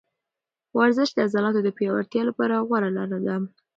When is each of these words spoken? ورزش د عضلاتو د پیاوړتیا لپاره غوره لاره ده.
ورزش 0.77 1.09
د 1.13 1.17
عضلاتو 1.25 1.59
د 1.63 1.69
پیاوړتیا 1.77 2.21
لپاره 2.29 2.65
غوره 2.67 2.89
لاره 2.97 3.19
ده. 3.25 3.35